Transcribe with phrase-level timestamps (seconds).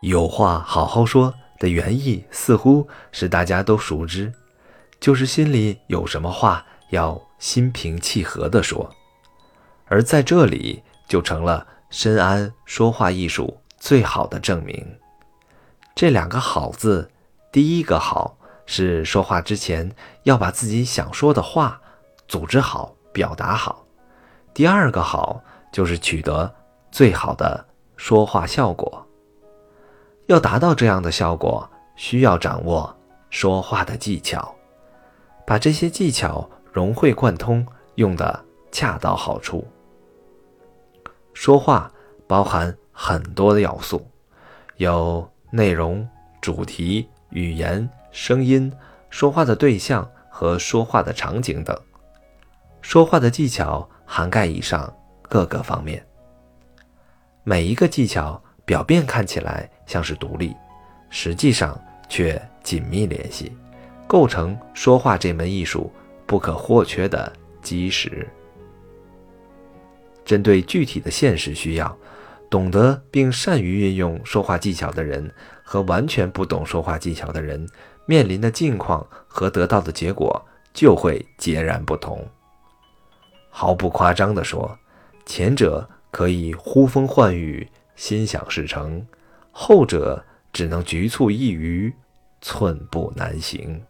[0.00, 4.32] 有话好好说的原意似乎是大家都熟知，
[5.00, 8.88] 就是心里有什么话要心平气和地说，
[9.86, 14.98] 而在这里就成了深谙说话艺术最好的证明。
[15.96, 17.10] 这两个“好”字，
[17.50, 19.90] 第一个“好”是说话之前
[20.22, 21.80] 要把自己想说的话
[22.28, 23.84] 组织好、表达好；
[24.54, 25.42] 第二个“好”
[25.72, 26.54] 就是取得
[26.92, 29.07] 最好的说话效果。
[30.28, 32.94] 要达到这样的效果，需要掌握
[33.30, 34.54] 说话的技巧，
[35.46, 39.66] 把这些技巧融会贯通，用得恰到好处。
[41.32, 41.90] 说话
[42.26, 44.06] 包含很多的要素，
[44.76, 46.06] 有内容、
[46.42, 48.70] 主题、语言、声音、
[49.08, 51.74] 说话的对象和说话的场景等。
[52.82, 56.06] 说话的技巧涵盖以上各个方面，
[57.44, 58.38] 每一个技巧。
[58.68, 60.54] 表面看起来像是独立，
[61.08, 61.76] 实际上
[62.08, 63.50] 却紧密联系，
[64.06, 65.90] 构成说话这门艺术
[66.26, 68.28] 不可或缺的基石。
[70.26, 71.96] 针对具体的现实需要，
[72.50, 75.32] 懂得并善于运用说话技巧的人
[75.64, 77.66] 和完全不懂说话技巧的人
[78.04, 82.28] 面临的境况和得到的结果就会截然不同。
[83.48, 84.78] 毫不夸张地说，
[85.24, 87.66] 前者可以呼风唤雨。
[87.96, 89.04] 心想事成，
[89.60, 91.92] 后者只能局促一隅，
[92.40, 93.82] 寸步难行。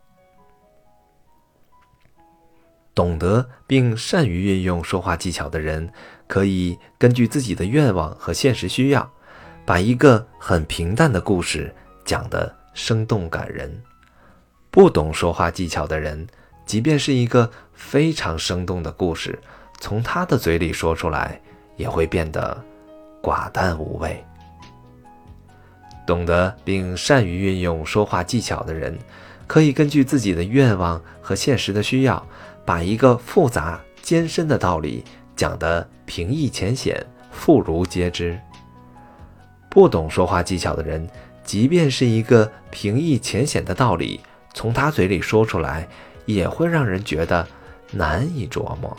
[2.95, 5.93] 懂得并善于运用说话技巧的人，
[6.27, 9.09] 可以根据自己的愿望和现实需要，
[9.67, 13.83] 把一个很平淡的故事讲得生动感人。
[14.71, 16.27] 不懂说话技巧的人，
[16.65, 19.39] 即便是一个非常生动的故事，
[19.79, 21.39] 从他的嘴里说出来，
[21.77, 22.65] 也会变得。
[23.23, 24.25] 寡淡无味。
[26.09, 28.99] 懂得并善于运用说话技巧的人，
[29.47, 32.27] 可以根据自己的愿望和现实的需要，
[32.65, 35.05] 把一个复杂艰深的道理
[35.37, 38.41] 讲得平易浅显、妇孺皆知。
[39.69, 41.07] 不懂说话技巧的人，
[41.45, 44.19] 即便是一个平易浅显的道理，
[44.55, 45.87] 从他嘴里说出来，
[46.25, 47.47] 也会让人觉得
[47.93, 48.97] 难以琢磨。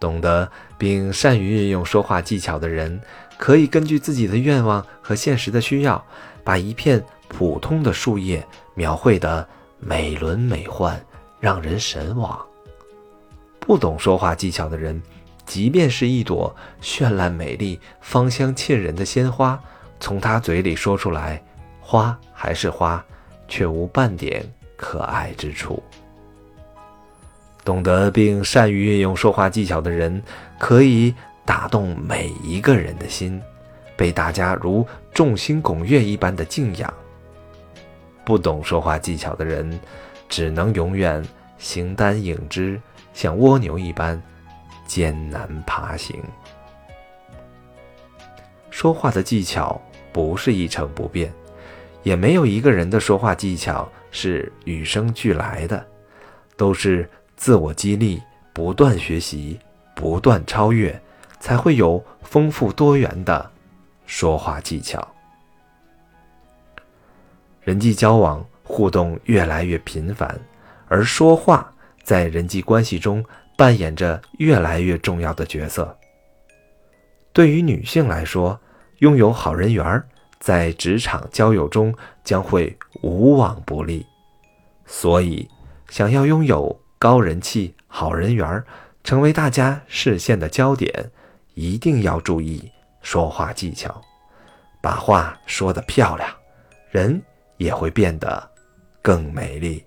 [0.00, 3.00] 懂得并善于运用说话技巧的人，
[3.36, 6.02] 可以根据自己的愿望和现实的需要，
[6.42, 8.44] 把一片普通的树叶
[8.74, 9.46] 描绘得
[9.78, 10.98] 美轮美奂，
[11.38, 12.40] 让人神往。
[13.60, 15.00] 不懂说话技巧的人，
[15.44, 19.60] 即便是一朵绚烂美丽、芳香沁人的鲜花，
[20.00, 21.40] 从他嘴里说出来，
[21.78, 23.04] 花还是花，
[23.46, 24.44] 却无半点
[24.76, 25.82] 可爱之处。
[27.62, 30.22] 懂得并善于运用说话技巧的人，
[30.58, 33.40] 可以打动每一个人的心，
[33.96, 36.92] 被大家如众星拱月一般的敬仰。
[38.24, 39.78] 不懂说话技巧的人，
[40.28, 41.22] 只能永远
[41.58, 42.80] 形单影只，
[43.12, 44.20] 像蜗牛一般
[44.86, 46.18] 艰难爬行。
[48.70, 49.80] 说话的技巧
[50.12, 51.30] 不是一成不变，
[52.02, 55.86] 也没有一个人的说话技巧是与生俱来的，
[56.56, 57.08] 都是。
[57.40, 59.58] 自我激励，不断学习，
[59.96, 61.00] 不断超越，
[61.40, 63.50] 才会有丰富多元的
[64.04, 65.08] 说话技巧。
[67.62, 70.38] 人际交往互动越来越频繁，
[70.86, 73.24] 而说话在人际关系中
[73.56, 75.96] 扮演着越来越重要的角色。
[77.32, 78.60] 对于女性来说，
[78.98, 80.04] 拥有好人缘
[80.40, 84.04] 在职场交友中将会无往不利。
[84.84, 85.48] 所以，
[85.88, 86.78] 想要拥有。
[87.00, 88.62] 高人气、好人缘，
[89.02, 91.10] 成为大家视线的焦点，
[91.54, 94.02] 一定要注意说话技巧，
[94.82, 96.28] 把话说得漂亮，
[96.90, 97.22] 人
[97.56, 98.50] 也会变得
[99.00, 99.82] 更美丽。